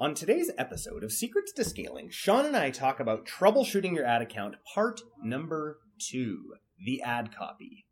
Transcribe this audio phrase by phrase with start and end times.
[0.00, 4.22] On today's episode of Secrets to Scaling, Sean and I talk about troubleshooting your ad
[4.22, 6.54] account, part number two
[6.86, 7.84] the ad copy.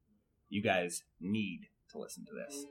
[0.49, 2.65] You guys need to listen to this.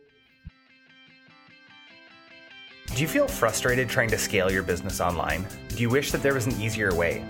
[2.96, 5.46] Do you feel frustrated trying to scale your business online?
[5.68, 7.22] Do you wish that there was an easier way?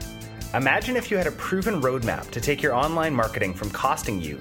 [0.54, 4.40] Imagine if you had a proven roadmap to take your online marketing from costing you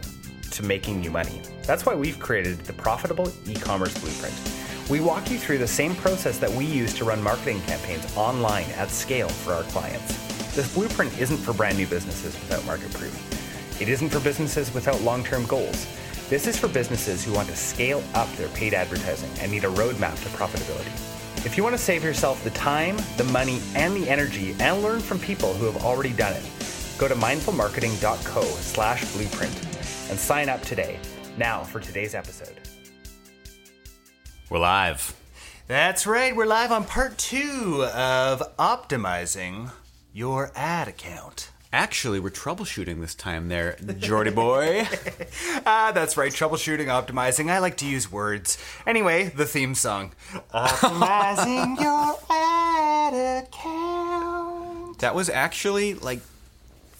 [0.50, 1.40] to making you money.
[1.62, 4.63] That's why we've created the Profitable E-commerce Blueprint.
[4.90, 8.66] We walk you through the same process that we use to run marketing campaigns online
[8.76, 10.14] at scale for our clients.
[10.54, 13.80] This blueprint isn't for brand new businesses without market proof.
[13.80, 15.86] It isn't for businesses without long-term goals.
[16.28, 19.68] This is for businesses who want to scale up their paid advertising and need a
[19.68, 20.92] roadmap to profitability.
[21.46, 25.00] If you want to save yourself the time, the money, and the energy and learn
[25.00, 26.44] from people who have already done it,
[26.98, 29.54] go to mindfulmarketing.co slash blueprint
[30.10, 30.98] and sign up today.
[31.38, 32.60] Now for today's episode.
[34.54, 35.16] We're live.
[35.66, 39.72] That's right, we're live on part two of optimizing
[40.12, 41.50] your ad account.
[41.72, 44.86] Actually, we're troubleshooting this time there, Jordy boy.
[45.66, 47.50] Ah, that's right, troubleshooting, optimizing.
[47.50, 48.56] I like to use words.
[48.86, 50.12] Anyway, the theme song.
[50.54, 55.00] Optimizing your ad account.
[55.00, 56.20] that was actually like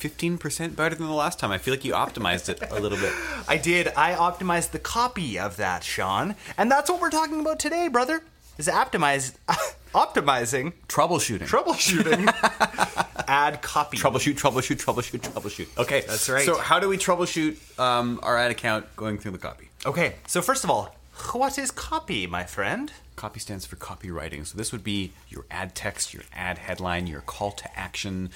[0.08, 1.50] 15% better than the last time.
[1.50, 3.12] I feel like you optimized it a little bit.
[3.48, 3.88] I did.
[3.96, 6.34] I optimized the copy of that, Sean.
[6.58, 8.22] And that's what we're talking about today, brother.
[8.58, 9.34] Is optimize
[9.94, 11.48] optimizing Troubleshooting.
[11.48, 13.96] troubleshooting ad copy.
[13.96, 15.78] troubleshoot, troubleshoot, troubleshoot, troubleshoot.
[15.78, 16.44] Okay, That's right.
[16.44, 19.70] So, how do we troubleshoot um, our ad account going through the copy?
[19.86, 20.94] Okay, so first of all,
[21.32, 22.92] what is copy, my friend?
[23.16, 24.46] Copy stands for copywriting.
[24.46, 28.30] So, this would be your ad text, your ad headline, your call to action.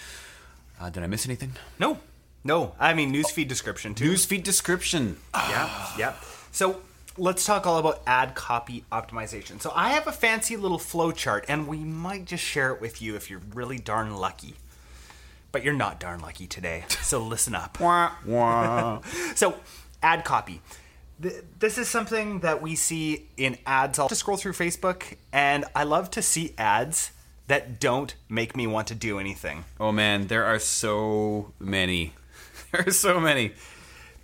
[0.80, 1.52] Uh, did I miss anything?
[1.78, 1.98] No.
[2.44, 2.74] No.
[2.78, 4.12] I mean newsfeed description too.
[4.12, 5.16] Newsfeed description.
[5.34, 6.14] Yeah, yeah.
[6.52, 6.80] So
[7.16, 9.60] let's talk all about ad copy optimization.
[9.60, 13.02] So I have a fancy little flow chart, and we might just share it with
[13.02, 14.54] you if you're really darn lucky.
[15.50, 17.80] But you're not darn lucky today, so listen up.
[17.80, 19.00] Wah, wah.
[19.34, 19.58] So,
[20.02, 20.60] ad copy.
[21.20, 23.98] Th- This is something that we see in ads.
[23.98, 27.10] I'll just scroll through Facebook, and I love to see ads
[27.48, 29.64] that don't make me want to do anything.
[29.80, 32.14] Oh man, there are so many.
[32.70, 33.52] There are so many.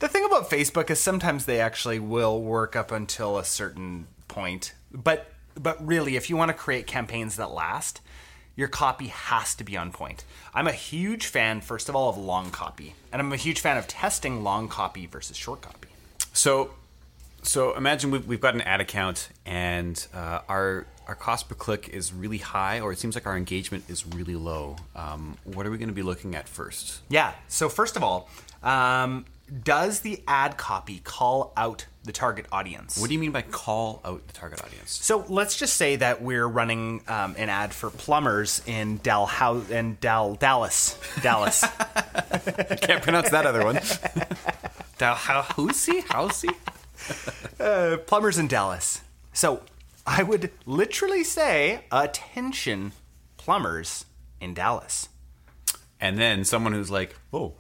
[0.00, 4.74] The thing about Facebook is sometimes they actually will work up until a certain point.
[4.92, 8.02] But but really if you want to create campaigns that last,
[8.54, 10.24] your copy has to be on point.
[10.52, 12.94] I'm a huge fan first of all of long copy.
[13.12, 15.88] And I'm a huge fan of testing long copy versus short copy.
[16.34, 16.70] So,
[17.44, 21.90] so imagine we've, we've got an ad account and uh, our our cost per click
[21.90, 24.76] is really high, or it seems like our engagement is really low.
[24.96, 27.02] Um, what are we going to be looking at first?
[27.10, 27.32] Yeah.
[27.48, 28.30] So first of all,
[28.62, 29.26] um,
[29.62, 32.98] does the ad copy call out the target audience?
[32.98, 34.90] What do you mean by call out the target audience?
[34.90, 39.28] So let's just say that we're running um, an ad for plumbers in Dal
[39.70, 41.60] in Dal Dallas, Dallas.
[42.80, 43.76] Can't pronounce that other one.
[44.98, 46.54] Dalhousie, Housey.
[47.60, 49.00] uh, plumbers in Dallas.
[49.32, 49.62] So
[50.06, 52.92] I would literally say, attention,
[53.36, 54.04] plumbers
[54.40, 55.08] in Dallas.
[56.00, 57.54] And then someone who's like, "Oh,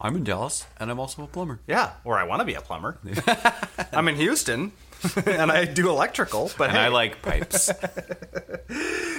[0.00, 2.60] I'm in Dallas, and I'm also a plumber." Yeah, or I want to be a
[2.60, 2.98] plumber.
[3.92, 4.72] I'm in Houston,
[5.26, 6.50] and I do electrical.
[6.58, 6.84] But And hey.
[6.84, 7.70] I like pipes.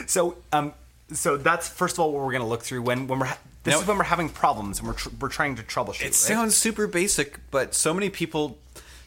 [0.07, 0.73] so um,
[1.11, 3.37] so that's first of all what we're going to look through when when we're ha-
[3.63, 6.01] this Now- is when we're having problems and we're tr- we're trying to troubleshoot.
[6.01, 6.13] It right?
[6.13, 8.57] sounds super basic, but so many people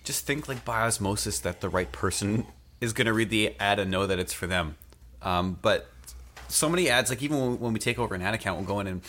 [0.04, 2.46] just think like by osmosis that the right person
[2.80, 4.76] is going to read the ad and know that it's for them.
[5.22, 5.88] Um, but
[6.48, 8.80] so many ads, like even when, when we take over an ad account, we'll go
[8.80, 9.02] in and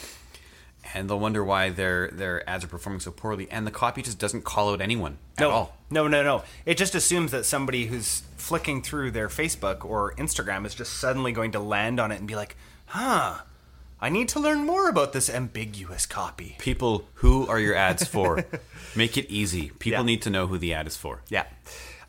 [0.93, 4.19] and they'll wonder why their their ads are performing so poorly, and the copy just
[4.19, 5.77] doesn't call out anyone at no, all.
[5.89, 6.43] No, no, no.
[6.65, 11.31] It just assumes that somebody who's flicking through their Facebook or Instagram is just suddenly
[11.31, 13.39] going to land on it and be like, huh,
[14.01, 16.55] I need to learn more about this ambiguous copy.
[16.59, 18.45] People, who are your ads for?
[18.95, 19.71] Make it easy.
[19.79, 20.05] People Yeah.
[20.05, 21.21] need to know who the ad is for.
[21.29, 21.45] Yeah.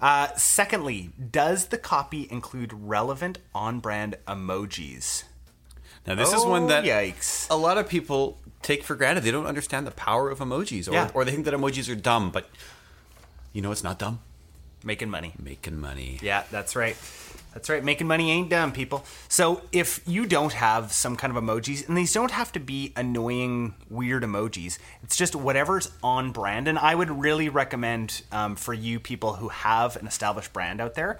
[0.00, 5.24] Uh, secondly, does the copy include relevant on brand emojis?
[6.06, 7.48] Now, this is one that yikes.
[7.50, 9.24] a lot of people take for granted.
[9.24, 11.10] They don't understand the power of emojis, or, Yeah.
[11.14, 12.30] or they think that emojis are dumb.
[12.30, 12.48] But
[13.52, 14.20] you know, it's not dumb.
[14.84, 15.32] Making money.
[15.42, 16.18] Making money.
[16.22, 16.96] Yeah, that's right.
[17.54, 17.82] That's right.
[17.82, 19.04] Making money ain't dumb, people.
[19.28, 22.92] So if you don't have some kind of emojis, and these don't have to be
[22.94, 26.68] annoying, weird emojis, it's just whatever's on brand.
[26.68, 30.94] And I would really recommend um, for you people who have an established brand out
[30.94, 31.18] there,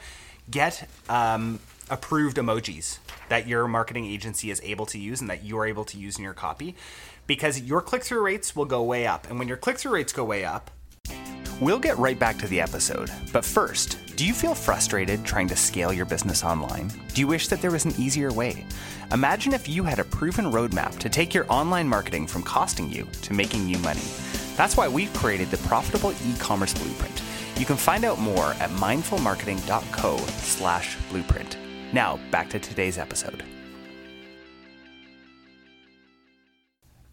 [0.51, 1.59] get um,
[1.89, 2.99] approved emojis
[3.31, 6.23] that your marketing agency is able to use and that you're able to use in
[6.23, 6.77] your copy,
[7.27, 9.29] because your click through rates will go way up.
[9.29, 10.71] And when your click through rates go way up,
[11.59, 15.57] We'll get right back to the episode, but first, do you feel frustrated trying to
[15.57, 16.93] scale your business online?
[17.15, 18.67] Do you wish that there was an easier way?
[19.11, 23.09] Imagine if you had a proven roadmap to take your online marketing from costing you
[23.23, 24.05] to making you money.
[24.55, 27.23] That's why we've created the Profitable E-commerce Blueprint.
[27.57, 31.57] You can find out more at mindfulmarketing.co slash blueprint.
[31.91, 33.45] Now, back to today's episode.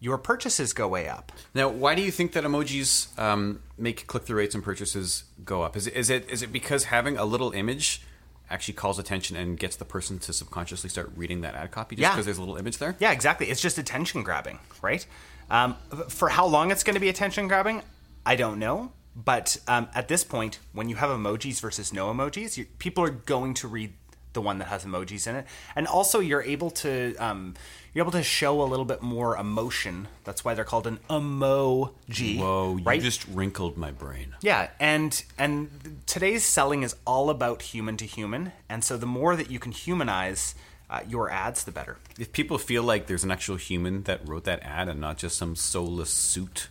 [0.04, 1.32] Your purchases go way up.
[1.56, 5.62] Now, why do you think that emojis um, make click through rates and purchases go
[5.62, 5.78] up?
[5.78, 8.02] Is it, is it is it because having a little image
[8.50, 12.02] actually calls attention and gets the person to subconsciously start reading that ad copy just
[12.02, 12.12] Yeah.
[12.12, 12.98] because there's a little image there?
[13.00, 13.48] Yeah, exactly.
[13.50, 15.06] It's just attention grabbing, right?
[15.50, 15.78] Um,
[16.10, 17.82] for how long it's going to be attention grabbing,
[18.26, 18.92] I don't know.
[19.16, 23.54] But um, at this point, when you have emojis versus no emojis, people are going
[23.54, 23.94] to read
[24.34, 25.46] the one that has emojis in it,
[25.76, 27.54] and also you're able to um,
[27.94, 30.08] you're able to show a little bit more emotion.
[30.24, 32.40] That's why they're called an emoji.
[32.40, 33.02] Whoa, you right?
[33.02, 34.36] just wrinkled my brain.
[34.42, 39.36] Yeah, and and today's selling is all about human to human, and so the more
[39.36, 40.56] that you can humanize
[40.90, 41.98] uh, your ads, the better.
[42.20, 45.38] If people feel like there's an actual human that wrote that ad and not just
[45.38, 46.68] some soulless suit,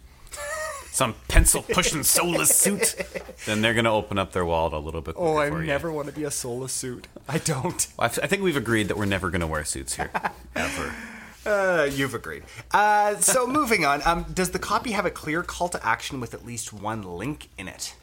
[0.92, 2.94] some pencil pushing soulless suit,
[3.46, 5.14] then they're going to open up their wallet a little bit.
[5.18, 5.92] Oh, I for you.
[5.92, 7.08] want to be a soulless suit.
[7.26, 7.86] I don't.
[7.98, 10.10] I I think we've agreed that we're never going to wear suits here,
[10.54, 10.94] ever.
[11.44, 12.44] Uh, you've agreed.
[12.70, 14.00] Uh, so moving on.
[14.04, 17.48] Um, does the copy have a clear call to action with at least one link
[17.58, 17.94] in it?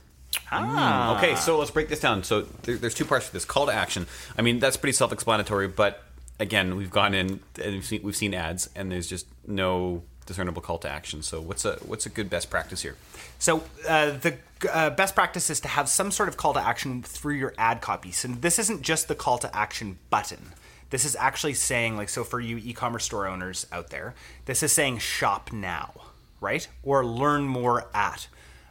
[0.51, 2.23] Ah, Okay, so let's break this down.
[2.23, 3.45] So there, there's two parts to this.
[3.45, 4.07] Call to action.
[4.37, 6.03] I mean, that's pretty self-explanatory, but
[6.39, 10.61] again, we've gone in and we've seen, we've seen ads, and there's just no discernible
[10.61, 11.23] call to action.
[11.23, 12.95] So what's a what's a good best practice here?
[13.39, 14.37] So uh, the
[14.71, 17.81] uh, best practice is to have some sort of call to action through your ad
[17.81, 18.11] copy.
[18.11, 20.53] So this isn't just the call to action button.
[20.91, 24.13] This is actually saying, like, so for you e-commerce store owners out there,
[24.45, 25.93] this is saying shop now,
[26.41, 26.67] right?
[26.83, 28.27] Or learn more at.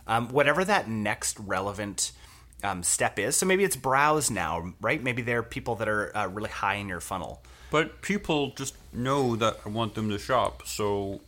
[0.06, 2.12] Um, whatever that next relevant
[2.62, 3.36] um, step is.
[3.36, 5.02] So maybe it's browse now, right?
[5.02, 7.42] Maybe there are people that are uh, really high in your funnel.
[7.70, 11.20] But people just know that I want them to shop, so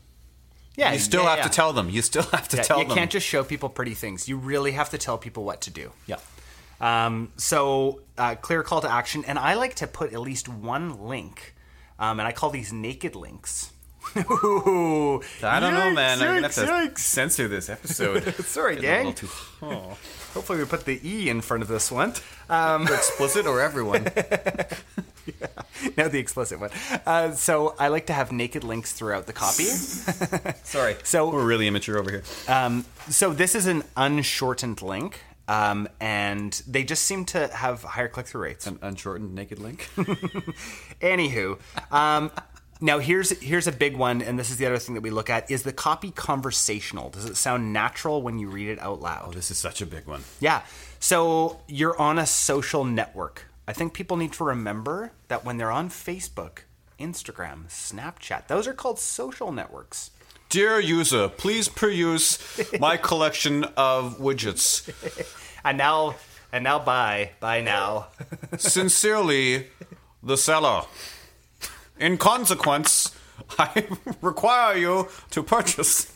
[0.76, 1.44] Yeah, You still yeah, have yeah.
[1.44, 1.90] to tell them.
[1.90, 2.90] You still have to Yeah, tell you them.
[2.90, 4.28] You can't just show people pretty things.
[4.28, 5.92] You really have to tell people what to do.
[6.06, 6.16] Yeah.
[6.80, 10.98] Um, so uh, clear call to action, and I like to put at least one
[11.06, 11.54] link,
[11.98, 13.72] um, and I call these naked links.
[14.16, 16.18] Ooh, I don't know, yikes, man.
[16.22, 16.98] I'm gonna have to yikes.
[17.00, 18.34] censor this episode.
[18.46, 19.12] Sorry, a gang.
[19.12, 19.26] too
[19.60, 22.14] Hopefully, we put the e in front of this one.
[22.48, 24.06] explicit or everyone.
[25.96, 26.70] no, the explicit one.
[27.06, 29.64] Uh, so I like to have naked links throughout the copy.
[30.64, 30.96] Sorry.
[31.02, 32.22] So- we're really immature over here.
[32.48, 38.08] Um, so this is an unshortened link, um, and they just seem to have higher
[38.08, 38.66] click through rates.
[38.66, 39.88] An unshortened naked link.
[41.00, 41.58] Anywho,
[41.92, 42.30] um,
[42.80, 45.30] now here's here's a big one, and this is the other thing that we look
[45.30, 47.10] at: is the copy conversational?
[47.10, 49.26] Does it sound natural when you read it out loud?
[49.28, 50.22] Oh, this is such a big one.
[50.40, 50.62] Yeah.
[50.98, 53.46] So you're on a social network.
[53.66, 56.60] I think people need to remember that when they're on Facebook,
[56.98, 60.10] Instagram, Snapchat, those are called social networks.
[60.48, 62.38] Dear user, please peruse
[62.80, 64.90] my collection of widgets.
[65.62, 66.14] And now,
[66.52, 68.06] and now, buy, buy now.
[68.56, 69.66] Sincerely,
[70.22, 70.86] the seller.
[71.98, 73.14] In consequence,
[73.58, 73.86] I
[74.22, 76.10] require you to purchase.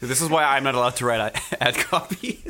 [0.00, 2.44] This is why I'm not allowed to write ad copy.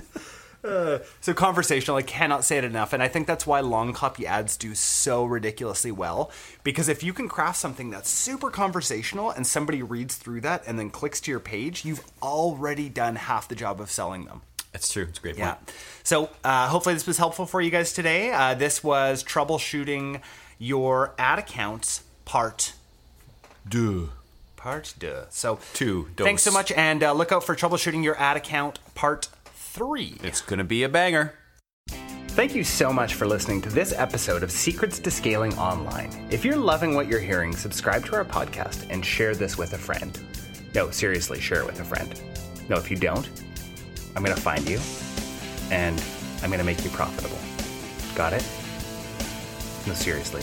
[1.21, 4.57] So conversational, I cannot say it enough, and I think that's why long copy ads
[4.57, 6.31] do so ridiculously well.
[6.63, 10.79] Because if you can craft something that's super conversational and somebody reads through that and
[10.79, 14.43] then clicks to your page, you've already done half the job of selling them.
[14.73, 15.05] That's true.
[15.09, 15.57] It's a great point.
[15.67, 15.73] Yeah.
[16.03, 18.31] So uh, hopefully this was helpful for you guys today.
[18.33, 20.21] Uh, this was troubleshooting
[20.59, 22.75] your ad accounts part
[23.69, 24.09] Duh.
[24.57, 25.25] part deux.
[25.31, 29.29] So Two, Thanks so much, and uh, look out for troubleshooting your ad account part
[29.77, 30.17] three.
[30.23, 31.35] It's going to be a banger.
[32.29, 36.11] Thank you so much for listening to this episode of Secrets to Scaling Online.
[36.31, 39.79] If you're loving what you're hearing, subscribe to our podcast and share this with a
[39.79, 40.19] friend.
[40.75, 42.19] No, seriously, share it with a friend.
[42.71, 43.29] No, if you don't,
[44.17, 44.81] I'm going to find you
[45.71, 46.03] and
[46.43, 47.39] I'm going to make you profitable.
[48.15, 48.47] Got it?
[49.87, 50.43] No, seriously.